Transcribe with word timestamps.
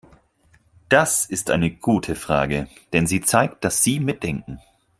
Das 0.89 1.27
ist 1.27 1.51
eine 1.51 1.69
gute 1.69 2.15
Frage, 2.15 2.67
denn 2.91 3.05
sie 3.05 3.21
zeigt, 3.21 3.63
dass 3.63 3.83
Sie 3.83 3.99
mitdenken. 3.99 4.59